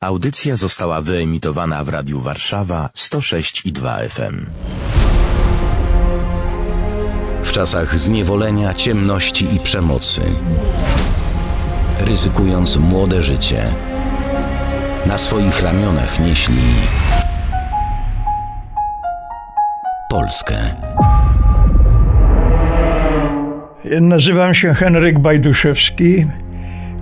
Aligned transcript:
Audycja 0.00 0.56
została 0.56 1.00
wyemitowana 1.00 1.84
w 1.84 1.88
Radiu 1.88 2.20
Warszawa 2.20 2.90
106 2.94 3.66
i 3.66 3.72
2 3.72 3.98
FM. 4.08 4.46
W 7.42 7.52
czasach 7.52 7.98
zniewolenia, 7.98 8.74
ciemności 8.74 9.54
i 9.54 9.60
przemocy, 9.60 10.20
ryzykując 12.00 12.76
młode 12.76 13.22
życie, 13.22 13.74
na 15.06 15.18
swoich 15.18 15.62
ramionach 15.62 16.20
nieśli 16.20 16.62
Polskę. 20.10 20.56
Nazywam 24.00 24.54
się 24.54 24.74
Henryk 24.74 25.18
Bajduszewski. 25.18 26.26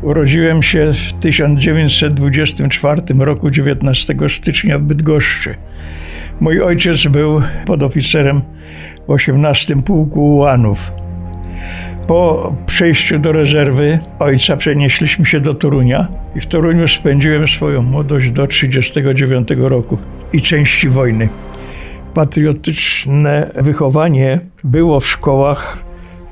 Urodziłem 0.07 0.63
się 0.63 0.93
w 0.93 1.13
1924 1.13 3.03
roku 3.19 3.51
19 3.51 4.15
stycznia 4.29 4.79
w 4.79 4.83
Bydgoszczy. 4.83 5.55
Mój 6.41 6.63
ojciec 6.63 7.07
był 7.07 7.43
podoficerem 7.67 8.43
w 9.07 9.11
18 9.11 9.83
Pułku 9.83 10.35
Ułanów. 10.35 10.93
Po 12.07 12.55
przejściu 12.67 13.19
do 13.19 13.33
rezerwy 13.33 13.99
ojca 14.19 14.57
przenieśliśmy 14.57 15.27
się 15.27 15.41
do 15.41 15.55
Torunia 15.55 16.09
i 16.37 16.41
w 16.41 16.47
Toruniu 16.47 16.89
spędziłem 16.89 17.49
swoją 17.49 17.83
młodość 17.83 18.31
do 18.31 18.47
1939 18.47 19.49
roku 19.57 19.99
i 20.33 20.43
części 20.43 20.89
wojny. 20.89 21.29
Patriotyczne 22.15 23.51
wychowanie 23.55 24.41
było 24.65 25.01
w 25.01 25.07
szkołach 25.07 25.86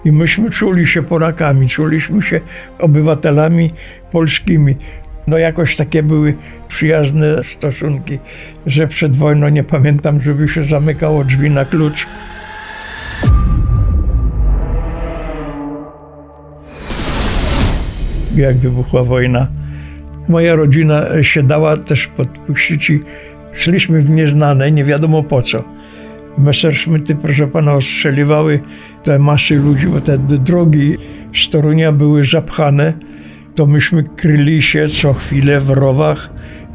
i 0.04 0.12
myśmy 0.12 0.50
czuli 0.50 0.86
się 0.86 1.02
Polakami, 1.02 1.68
czuliśmy 1.68 2.22
się 2.22 2.40
obywatelami 2.78 3.70
polskimi. 4.12 4.76
No 5.26 5.38
jakoś 5.38 5.76
takie 5.76 6.02
były 6.02 6.34
przyjazne 6.68 7.44
stosunki, 7.44 8.18
że 8.66 8.86
przed 8.86 9.16
wojną 9.16 9.48
nie 9.48 9.64
pamiętam, 9.64 10.22
żeby 10.22 10.48
się 10.48 10.64
zamykało 10.64 11.24
drzwi 11.24 11.50
na 11.50 11.64
klucz. 11.64 12.06
Jak 18.36 18.56
wybuchła 18.56 19.04
wojna, 19.04 19.46
moja 20.28 20.54
rodzina 20.54 21.22
się 21.22 21.42
dała 21.42 21.76
też 21.76 22.06
podpuścić 22.06 22.90
i 22.90 23.00
szliśmy 23.52 24.00
w 24.00 24.10
nieznane, 24.10 24.70
nie 24.70 24.84
wiadomo 24.84 25.22
po 25.22 25.42
co. 25.42 25.64
Messerschmitty, 26.38 27.14
proszę 27.14 27.46
pana, 27.46 27.72
ostrzeliwały 27.72 28.60
te 29.02 29.18
masy 29.18 29.56
ludzi, 29.56 29.86
bo 29.86 30.00
te 30.00 30.18
drogi 30.18 30.96
z 31.34 31.48
Torunia 31.48 31.92
były 31.92 32.24
zapchane, 32.24 32.92
to 33.54 33.66
myśmy 33.66 34.02
kryli 34.02 34.62
się 34.62 34.88
co 34.88 35.12
chwilę 35.12 35.60
w 35.60 35.70
rowach, 35.70 36.30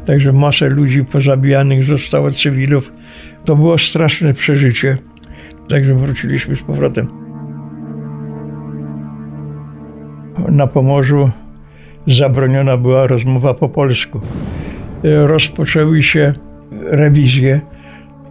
także 0.06 0.32
masę 0.32 0.68
ludzi 0.68 1.04
pozabijanych 1.04 1.84
zostało, 1.84 2.30
cywilów. 2.30 2.92
To 3.44 3.56
było 3.56 3.78
straszne 3.78 4.34
przeżycie, 4.34 4.98
także 5.68 5.94
wróciliśmy 5.94 6.56
z 6.56 6.62
powrotem. 6.62 7.08
Na 10.48 10.66
Pomorzu 10.66 11.30
zabroniona 12.06 12.76
była 12.76 13.06
rozmowa 13.06 13.54
po 13.54 13.68
polsku. 13.68 14.20
Rozpoczęły 15.02 16.02
się 16.02 16.32
rewizje 16.82 17.60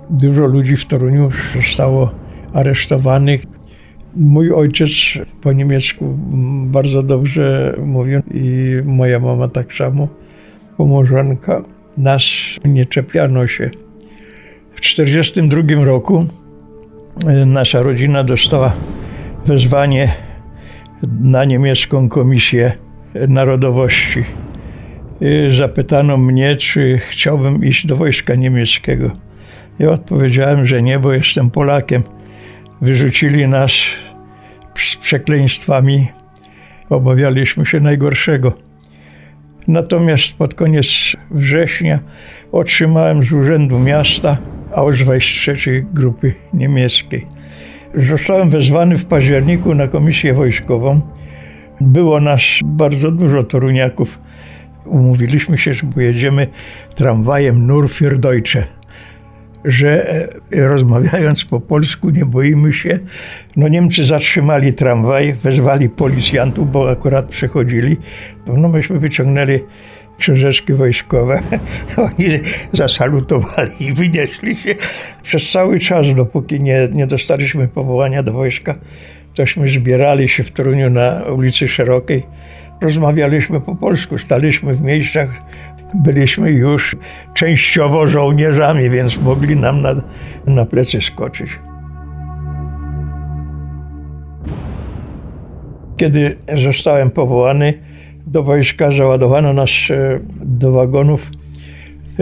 Dużo 0.09 0.45
ludzi 0.45 0.77
w 0.77 0.85
Toruniu 0.85 1.29
zostało 1.53 2.11
aresztowanych. 2.53 3.43
Mój 4.15 4.53
ojciec 4.53 4.89
po 5.41 5.53
niemiecku 5.53 6.17
bardzo 6.65 7.03
dobrze 7.03 7.75
mówił 7.85 8.21
i 8.33 8.75
moja 8.85 9.19
mama 9.19 9.47
tak 9.47 9.73
samo, 9.73 10.07
pomorzanka. 10.77 11.63
Nas 11.97 12.23
nie 12.65 12.85
czepiano 12.85 13.47
się. 13.47 13.69
W 14.73 14.81
1942 14.81 15.85
roku 15.85 16.25
e, 17.27 17.45
nasza 17.45 17.81
rodzina 17.81 18.23
dostała 18.23 18.73
wezwanie 19.45 20.13
na 21.21 21.45
niemiecką 21.45 22.09
komisję 22.09 22.71
narodowości. 23.27 24.23
E, 25.21 25.57
zapytano 25.57 26.17
mnie, 26.17 26.57
czy 26.57 26.97
chciałbym 27.09 27.65
iść 27.65 27.85
do 27.85 27.95
wojska 27.95 28.35
niemieckiego. 28.35 29.28
Ja 29.79 29.89
odpowiedziałem, 29.89 30.65
że 30.65 30.81
nie, 30.81 30.99
bo 30.99 31.13
jestem 31.13 31.49
Polakiem. 31.51 32.03
Wyrzucili 32.81 33.47
nas 33.47 33.71
z 34.75 34.95
przekleństwami. 34.95 36.07
Obawialiśmy 36.89 37.65
się 37.65 37.79
najgorszego. 37.79 38.53
Natomiast 39.67 40.33
pod 40.33 40.53
koniec 40.53 40.87
września 41.31 41.99
otrzymałem 42.51 43.23
z 43.23 43.31
Urzędu 43.31 43.79
Miasta 43.79 44.37
Ausweis 44.75 45.47
III 45.47 45.85
Grupy 45.93 46.33
Niemieckiej. 46.53 47.27
Zostałem 47.95 48.49
wezwany 48.49 48.97
w 48.97 49.05
październiku 49.05 49.75
na 49.75 49.87
komisję 49.87 50.33
wojskową. 50.33 51.01
Było 51.81 52.19
nas 52.19 52.41
bardzo 52.65 53.11
dużo 53.11 53.43
toruniaków. 53.43 54.19
Umówiliśmy 54.85 55.57
się, 55.57 55.73
że 55.73 55.87
pojedziemy 55.87 56.47
tramwajem 56.95 57.67
Nur 57.67 57.89
für 57.89 58.19
Deutsche 58.19 58.78
że 59.65 60.03
e, 60.51 60.67
rozmawiając 60.67 61.45
po 61.45 61.59
polsku 61.59 62.09
nie 62.09 62.25
boimy 62.25 62.73
się. 62.73 62.99
No 63.55 63.67
Niemcy 63.67 64.05
zatrzymali 64.05 64.73
tramwaj, 64.73 65.33
wezwali 65.33 65.89
policjantów, 65.89 66.71
bo 66.71 66.91
akurat 66.91 67.25
przechodzili. 67.25 67.97
No 68.47 68.69
myśmy 68.69 68.99
wyciągnęli 68.99 69.59
książeczki 70.19 70.73
wojskowe. 70.73 71.41
Oni 72.17 72.39
zasalutowali 72.73 73.71
i 73.79 73.93
wynieśli 73.93 74.55
się. 74.55 74.75
Przez 75.23 75.51
cały 75.51 75.79
czas, 75.79 76.13
dopóki 76.15 76.59
nie, 76.59 76.89
nie 76.93 77.07
dostaliśmy 77.07 77.67
powołania 77.67 78.23
do 78.23 78.33
wojska, 78.33 78.75
tośmy 79.33 79.67
zbierali 79.67 80.29
się 80.29 80.43
w 80.43 80.51
Toruniu 80.51 80.89
na 80.89 81.23
ulicy 81.23 81.67
Szerokiej. 81.67 82.23
Rozmawialiśmy 82.81 83.61
po 83.61 83.75
polsku, 83.75 84.17
staliśmy 84.17 84.73
w 84.73 84.81
miejscach, 84.81 85.29
byliśmy 85.93 86.51
już 86.51 86.95
częściowo 87.33 88.07
żołnierzami, 88.07 88.89
więc 88.89 89.21
mogli 89.21 89.55
nam 89.55 89.81
na, 89.81 89.95
na 90.45 90.65
plecy 90.65 91.01
skoczyć. 91.01 91.59
Kiedy 95.97 96.37
zostałem 96.55 97.11
powołany 97.11 97.73
do 98.27 98.43
wojska, 98.43 98.91
załadowano 98.91 99.53
nas 99.53 99.69
e, 99.89 100.19
do 100.35 100.71
wagonów. 100.71 101.31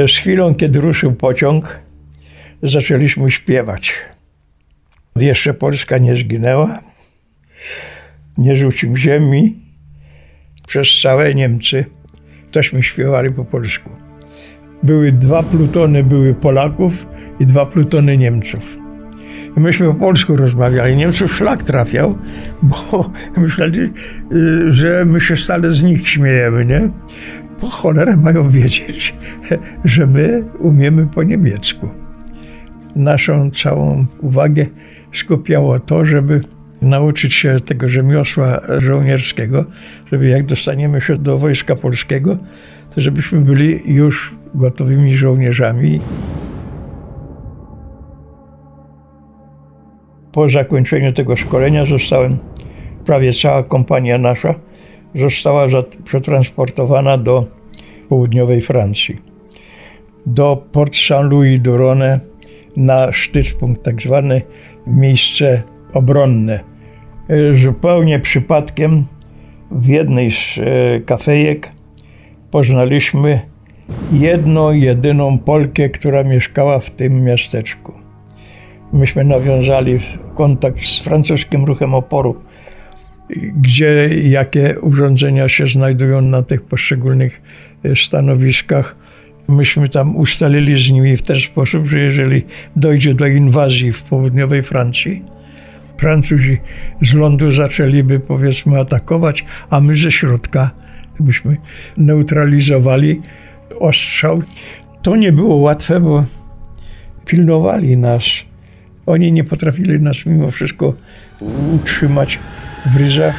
Z 0.08 0.12
chwilą, 0.12 0.56
kiedy 0.56 0.82
ruszył 0.82 1.14
pociąg, 1.14 1.80
zaczęliśmy 2.64 3.32
śpiewać. 3.32 3.94
Jeszcze 5.16 5.54
Polska 5.54 5.98
nie 5.98 6.16
zginęła, 6.16 6.80
nie 8.38 8.56
rzucił 8.56 8.98
ziemi 8.98 9.56
przez 10.68 11.00
całe 11.02 11.36
Niemcy 11.36 11.86
tośmy 12.52 12.84
śpiewali 12.84 13.32
po 13.32 13.46
polsku. 13.46 13.90
Były 14.84 15.12
dwa 15.12 15.44
plutony, 15.44 16.04
były 16.04 16.34
Polaków 16.34 17.06
i 17.40 17.46
dwa 17.46 17.66
plutony 17.66 18.18
Niemców. 18.18 18.78
I 19.58 19.60
myśmy 19.60 19.88
po 19.88 19.94
polsku 19.94 20.36
rozmawiali. 20.36 20.96
Niemców 20.96 21.34
szlak 21.34 21.64
trafiał, 21.64 22.18
bo 22.62 23.12
myśleli, 23.38 23.80
y, 24.32 24.72
że 24.72 25.06
my 25.06 25.22
się 25.22 25.36
stale 25.36 25.72
z 25.72 25.84
nich 25.84 26.10
śmiejemy, 26.10 26.66
nie? 26.66 26.90
Po 27.60 27.68
cholerę 27.68 28.18
mają 28.18 28.50
wiedzieć, 28.50 29.16
że 29.86 30.08
my 30.08 30.44
umiemy 30.60 31.08
po 31.08 31.24
niemiecku. 31.24 31.90
Naszą 32.96 33.52
całą 33.52 34.06
uwagę 34.22 34.66
skupiało 35.14 35.80
to, 35.80 36.06
żeby 36.06 36.42
nauczyć 36.82 37.34
się 37.34 37.60
tego 37.60 37.90
rzemiosła 37.90 38.62
żołnierskiego, 38.78 39.66
żeby 40.12 40.28
jak 40.28 40.46
dostaniemy 40.46 41.02
się 41.02 41.18
do 41.18 41.38
Wojska 41.38 41.76
Polskiego, 41.76 42.38
to 42.96 43.02
żebyśmy 43.02 43.42
byli 43.42 43.94
już 43.94 44.36
gotowymi 44.56 45.18
żołnierzami. 45.18 46.00
Po 50.32 50.50
zakończeniu 50.50 51.14
tego 51.14 51.38
szkolenia 51.38 51.86
zostałem, 51.86 52.38
prawie 53.06 53.34
cała 53.34 53.64
kompania 53.64 54.18
nasza 54.18 54.56
została 55.16 55.68
przetransportowana 56.04 57.18
do 57.18 57.46
południowej 58.10 58.62
Francji. 58.62 59.22
Do 60.26 60.64
Port 60.72 60.96
Saint-Louis 60.96 61.62
du 61.62 61.78
Rhône 61.78 62.20
na 62.78 63.14
sztycpunkt, 63.14 63.84
tak 63.84 64.02
zwane 64.02 64.42
miejsce 64.88 65.64
obronne. 65.94 66.77
E, 67.30 67.56
zupełnie 67.56 68.20
przypadkiem 68.20 69.06
w 69.72 69.88
jednej 69.88 70.32
z 70.32 70.58
e, 70.58 71.02
kafejek 71.02 71.72
poznaliśmy 72.52 73.40
jedną, 74.12 74.72
jedyną 74.72 75.38
Polkę, 75.38 75.90
która 75.90 76.24
mieszkała 76.24 76.80
w 76.80 76.90
tym 76.90 77.24
miasteczku. 77.24 77.94
Myśmy 78.94 79.24
nawiązali 79.24 80.00
kontakt 80.36 80.86
z 80.86 81.00
francuskim 81.00 81.66
ruchem 81.66 81.94
oporu, 81.94 82.36
gdzie 83.62 84.10
jakie 84.24 84.80
urządzenia 84.82 85.50
się 85.50 85.68
znajdują 85.68 86.22
na 86.22 86.44
tych 86.44 86.62
poszczególnych 86.62 87.42
e, 87.84 87.96
stanowiskach. 87.96 88.96
Myśmy 89.48 89.90
tam 89.90 90.16
ustalili 90.16 90.84
z 90.84 90.92
nimi 90.92 91.18
w 91.18 91.22
ten 91.22 91.40
sposób, 91.40 91.88
że 91.88 92.00
jeżeli 92.00 92.46
dojdzie 92.76 93.14
do 93.14 93.28
inwazji 93.28 93.92
w 93.92 94.04
południowej 94.04 94.62
Francji, 94.62 95.37
Francuzi 95.98 96.58
z 97.02 97.14
lądu 97.14 97.52
zaczęliby 97.52 98.20
powiedzmy 98.20 98.80
atakować, 98.80 99.46
a 99.70 99.82
my 99.82 99.96
ze 99.96 100.12
środka 100.12 100.72
byśmy 101.20 101.58
neutralizowali 101.98 103.22
ostrzał. 103.80 104.42
To 105.02 105.16
nie 105.16 105.32
było 105.32 105.56
łatwe, 105.56 106.00
bo 106.00 106.24
pilnowali 107.26 107.98
nas. 107.98 108.24
Oni 109.06 109.32
nie 109.32 109.44
potrafili 109.44 110.00
nas 110.00 110.26
mimo 110.26 110.52
wszystko 110.52 110.94
utrzymać 111.76 112.40
w 112.86 112.98
ryzach. 112.98 113.36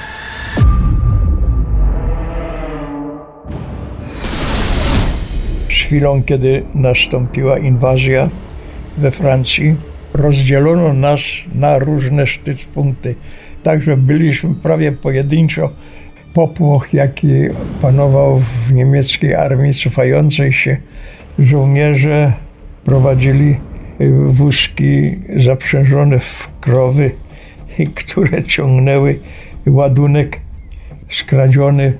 Z 5.68 5.72
chwilą, 5.72 6.22
kiedy 6.22 6.62
nastąpiła 6.74 7.58
inwazja 7.58 8.28
we 8.98 9.10
Francji, 9.10 9.76
rozdzielono 10.14 10.92
nas 10.92 11.20
na 11.54 11.78
różne 11.78 12.26
sztycpunkty. 12.26 13.14
Także 13.62 13.96
byliśmy 13.96 14.54
prawie 14.62 14.92
pojedynczo. 14.92 15.70
Popłoch, 16.34 16.94
jaki 16.94 17.28
panował 17.80 18.42
w 18.66 18.72
niemieckiej 18.72 19.34
armii 19.34 19.74
cofającej 19.74 20.52
się, 20.52 20.76
żołnierze 21.38 22.32
prowadzili 22.84 23.56
wózki 24.26 25.18
zaprzężone 25.36 26.18
w 26.18 26.48
krowy, 26.60 27.10
które 28.04 28.44
ciągnęły 28.44 29.18
ładunek 29.66 30.40
skradziony. 31.10 31.92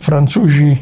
Francuzi 0.00 0.76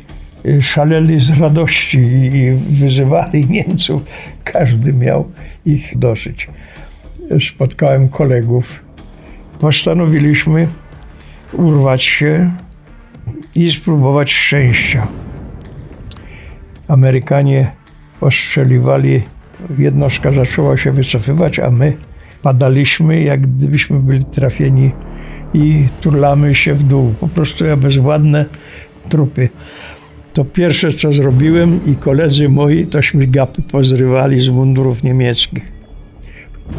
szaleli 0.60 1.20
z 1.20 1.40
radości 1.40 1.98
i 1.98 2.52
wyzywali 2.52 3.46
Niemców. 3.50 4.02
Każdy 4.44 4.92
miał 4.92 5.30
ich 5.66 5.98
dosyć. 5.98 6.48
Spotkałem 7.48 8.08
kolegów. 8.08 8.84
Postanowiliśmy 9.60 10.68
urwać 11.52 12.04
się 12.04 12.50
i 13.54 13.70
spróbować 13.70 14.32
szczęścia. 14.32 15.06
Amerykanie 16.88 17.72
ostrzeliwali, 18.20 19.22
jednostka 19.78 20.32
zaczęła 20.32 20.76
się 20.76 20.92
wycofywać, 20.92 21.58
a 21.58 21.70
my 21.70 21.96
padaliśmy, 22.42 23.22
jak 23.22 23.40
gdybyśmy 23.40 24.00
byli 24.00 24.24
trafieni 24.24 24.92
i 25.54 25.86
turlamy 26.00 26.54
się 26.54 26.74
w 26.74 26.82
dół. 26.82 27.14
Po 27.20 27.28
prostu 27.28 27.64
bezwładne 27.76 28.44
trupy. 29.08 29.48
To 30.36 30.44
pierwsze, 30.44 30.92
co 30.92 31.12
zrobiłem 31.12 31.80
i 31.86 31.96
koledzy 31.96 32.48
moi, 32.48 32.86
tośmy 32.86 33.26
gapy 33.26 33.62
pozrywali 33.62 34.40
z 34.40 34.48
mundurów 34.48 35.02
niemieckich. 35.02 35.72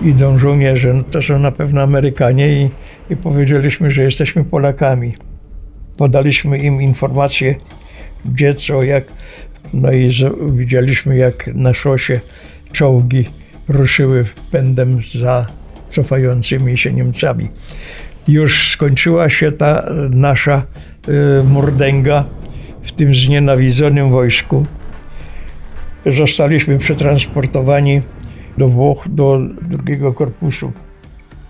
Idą 0.04 0.38
żołnierze, 0.38 0.94
no 0.94 1.04
to 1.04 1.22
są 1.22 1.40
na 1.40 1.52
pewno 1.52 1.82
Amerykanie 1.82 2.64
i, 2.64 2.70
i 3.10 3.16
powiedzieliśmy, 3.16 3.92
że 3.92 4.04
jesteśmy 4.04 4.44
Polakami. 4.44 5.12
Podaliśmy 5.98 6.58
im 6.58 6.82
informacje, 6.82 7.56
gdzie, 8.26 8.54
co, 8.54 8.84
jak. 8.84 9.04
No 9.74 9.92
i 9.92 10.14
z, 10.14 10.56
widzieliśmy, 10.56 11.18
jak 11.18 11.50
na 11.54 11.74
szosie 11.74 12.20
czołgi 12.72 13.26
ruszyły 13.68 14.26
pędem 14.52 15.00
za 15.20 15.46
cofającymi 15.92 16.78
się 16.78 16.94
Niemcami. 16.94 17.48
Już 18.28 18.72
skończyła 18.72 19.30
się 19.30 19.52
ta 19.52 19.86
nasza 20.10 20.66
y, 21.10 21.44
mordęga 21.44 22.26
w 22.88 22.92
tym 22.92 23.14
znienawidzonym 23.14 24.12
wojsku. 24.12 24.66
Zostaliśmy 26.06 26.78
przetransportowani 26.78 28.02
do 28.58 28.68
Włoch, 28.68 29.06
do 29.10 29.40
drugiego 29.62 30.14
korpusu 30.14 30.72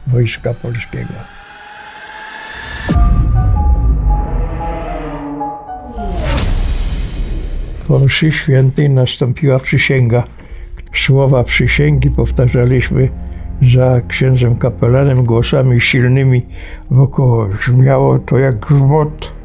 Wojska 0.08 0.54
Polskiego. 0.54 1.14
Po 7.88 8.00
mszy 8.00 8.32
świętej 8.32 8.90
nastąpiła 8.90 9.60
przysięga. 9.60 10.24
Słowa 10.94 11.44
przysięgi 11.44 12.12
powtarzaliśmy 12.12 13.10
za 13.62 14.02
księdzem 14.08 14.56
kapelanem 14.56 15.26
głosami 15.26 15.82
silnymi 15.82 16.46
wokoło. 16.92 17.46
Brzmiało 17.46 18.20
to 18.20 18.38
jak 18.38 18.60
grzmot 18.60 19.37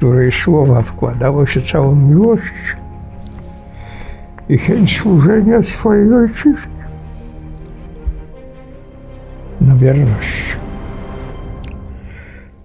której 0.00 0.32
słowa 0.32 0.82
wkładało 0.82 1.46
się 1.46 1.62
całą 1.62 1.94
miłość 1.94 2.76
i 4.48 4.58
chęć 4.58 5.00
służenia 5.00 5.62
swojej 5.62 6.14
ojczyźnie 6.14 6.84
na 9.60 9.74
wierność 9.76 10.56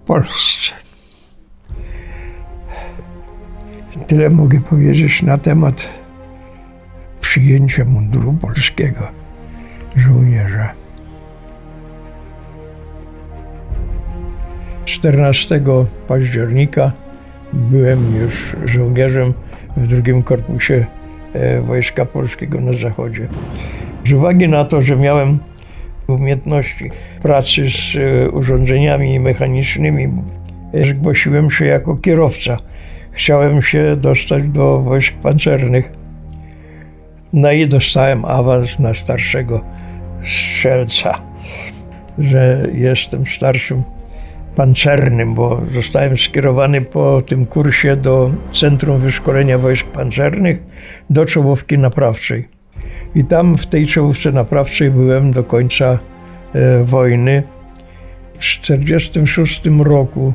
Polsce. 0.06 0.72
Tyle 4.06 4.30
mogę 4.30 4.60
powiedzieć 4.60 5.22
na 5.22 5.38
temat 5.38 5.88
przyjęcia 7.20 7.84
munduru 7.84 8.32
polskiego 8.32 9.08
żołnierza. 9.96 10.72
14 14.84 15.60
października 16.08 17.05
byłem 17.52 18.16
już 18.16 18.56
żołnierzem 18.64 19.34
w 19.76 19.86
drugim 19.86 20.22
korpusie 20.22 20.86
e, 21.32 21.60
Wojska 21.60 22.04
Polskiego 22.06 22.60
na 22.60 22.72
Zachodzie. 22.72 23.28
Z 24.06 24.12
uwagi 24.12 24.48
na 24.48 24.64
to, 24.64 24.82
że 24.82 24.96
miałem 24.96 25.38
umiejętności 26.06 26.90
pracy 27.22 27.66
z 27.70 27.96
e, 27.96 28.30
urządzeniami 28.30 29.20
mechanicznymi, 29.20 30.08
zgłosiłem 30.84 31.50
się 31.50 31.66
jako 31.66 31.96
kierowca. 31.96 32.56
Chciałem 33.10 33.62
się 33.62 33.96
dostać 33.96 34.48
do 34.48 34.80
wojsk 34.80 35.14
pancernych. 35.14 35.92
No 37.32 37.52
i 37.52 37.68
dostałem 37.68 38.24
awans 38.24 38.78
na 38.78 38.94
starszego 38.94 39.60
strzelca, 40.22 41.20
że 42.18 42.66
jestem 42.72 43.26
starszym 43.26 43.82
pancernym, 44.56 45.34
bo 45.34 45.60
zostałem 45.72 46.18
skierowany 46.18 46.80
po 46.80 47.22
tym 47.26 47.46
kursie 47.46 47.96
do 47.96 48.30
Centrum 48.52 48.98
Wyszkolenia 48.98 49.58
Wojsk 49.58 49.86
Pancernych 49.86 50.62
do 51.10 51.24
czołówki 51.24 51.78
naprawczej. 51.78 52.48
I 53.14 53.24
tam 53.24 53.58
w 53.58 53.66
tej 53.66 53.86
czołówce 53.86 54.32
naprawczej 54.32 54.90
byłem 54.90 55.32
do 55.32 55.44
końca 55.44 55.98
e, 56.54 56.84
wojny. 56.84 57.42
W 58.34 58.38
1946 58.38 59.62
roku, 59.78 60.32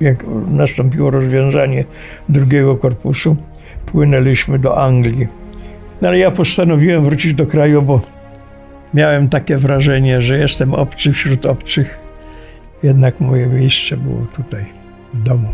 jak 0.00 0.24
nastąpiło 0.50 1.10
rozwiązanie 1.10 1.84
drugiego 2.28 2.76
korpusu, 2.76 3.36
płynęliśmy 3.86 4.58
do 4.58 4.82
Anglii. 4.82 5.28
No 6.02 6.08
ale 6.08 6.18
ja 6.18 6.30
postanowiłem 6.30 7.04
wrócić 7.04 7.34
do 7.34 7.46
kraju, 7.46 7.82
bo 7.82 8.00
miałem 8.94 9.28
takie 9.28 9.56
wrażenie, 9.56 10.20
że 10.20 10.38
jestem 10.38 10.74
obcy 10.74 11.12
wśród 11.12 11.46
obcych 11.46 12.03
jednak 12.84 13.20
moje 13.20 13.46
miejsce 13.46 13.96
było 13.96 14.26
tutaj, 14.36 14.64
w 15.14 15.22
domu. 15.22 15.48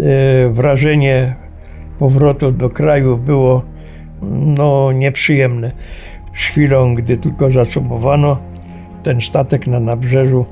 E, 0.00 0.48
wrażenie 0.48 1.34
powrotu 1.98 2.52
do 2.52 2.70
kraju 2.70 3.16
było 3.16 3.62
no, 4.58 4.92
nieprzyjemne. 4.92 5.72
Z 6.34 6.40
chwilą, 6.40 6.94
gdy 6.94 7.16
tylko 7.16 7.50
zacumowano 7.50 8.36
ten 9.02 9.20
statek 9.20 9.66
na 9.66 9.80
nabrzeżu, 9.80 10.46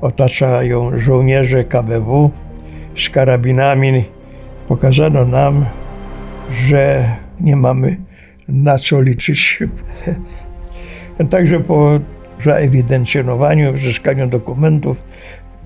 otaczają 0.00 0.98
żołnierze 0.98 1.64
KBW 1.64 2.30
z 2.96 3.10
karabinami. 3.10 4.04
Pokazano 4.68 5.24
nam, 5.24 5.66
że 6.50 7.16
nie 7.40 7.56
mamy 7.56 7.96
na 8.48 8.78
co 8.78 9.00
liczyć. 9.00 9.58
Także 11.30 11.60
po 11.60 12.00
zaewidencjonowaniu, 12.44 13.74
uzyskaniu 13.74 14.26
dokumentów, 14.26 15.04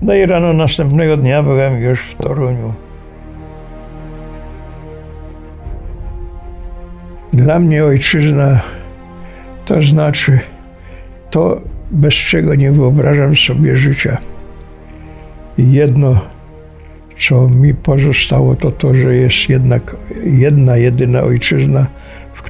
no 0.01 0.13
i 0.13 0.25
rano 0.25 0.53
następnego 0.53 1.17
dnia 1.17 1.43
byłem 1.43 1.81
już 1.81 2.01
w 2.01 2.15
Toruniu. 2.15 2.73
Dla 7.33 7.59
mnie 7.59 7.85
ojczyzna 7.85 8.61
to 9.65 9.81
znaczy 9.81 10.39
to, 11.31 11.61
bez 11.91 12.13
czego 12.13 12.55
nie 12.55 12.71
wyobrażam 12.71 13.35
sobie 13.35 13.77
życia. 13.77 14.17
I 15.57 15.71
jedno, 15.71 16.21
co 17.27 17.47
mi 17.47 17.73
pozostało, 17.73 18.55
to 18.55 18.71
to, 18.71 18.95
że 18.95 19.15
jest 19.15 19.49
jednak 19.49 19.95
jedna, 20.25 20.77
jedyna 20.77 21.21
ojczyzna, 21.23 21.87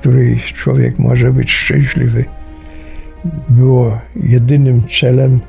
której 0.03 0.39
człowiek 0.53 0.99
może 0.99 1.33
być 1.33 1.51
szczęśliwy, 1.51 2.25
było 3.49 3.99
jedynym 4.15 4.87
celem 4.87 5.39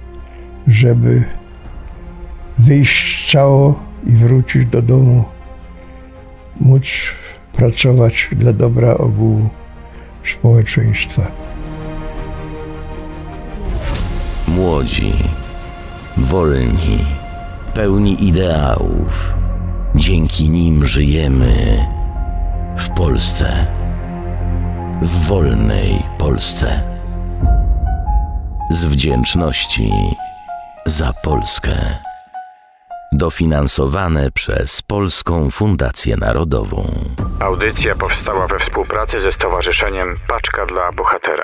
żeby 0.66 1.24
wyjść 2.58 3.32
cało 3.32 3.80
i 4.06 4.10
wrócić 4.10 4.66
do 4.66 4.82
domu, 4.82 5.24
móc 6.60 6.82
pracować 7.52 8.28
dla 8.32 8.52
dobra 8.52 8.94
ogółu 8.94 9.48
społeczeństwa. 10.24 11.26
Młodzi, 14.48 15.12
wolni, 16.16 16.98
pełni 17.74 18.28
ideałów. 18.28 19.34
Dzięki 19.94 20.48
nim 20.48 20.86
żyjemy 20.86 21.86
w 22.76 22.90
Polsce, 22.90 23.66
w 25.02 25.28
wolnej 25.28 26.02
Polsce. 26.18 26.80
Z 28.70 28.84
wdzięczności 28.84 29.92
za 30.86 31.12
Polskę. 31.24 31.72
Dofinansowane 33.12 34.30
przez 34.30 34.82
Polską 34.82 35.50
Fundację 35.50 36.16
Narodową. 36.16 36.92
Audycja 37.40 37.94
powstała 37.94 38.46
we 38.46 38.58
współpracy 38.58 39.20
ze 39.20 39.32
Stowarzyszeniem 39.32 40.18
Paczka 40.28 40.66
dla 40.66 40.92
Bohatera. 40.92 41.42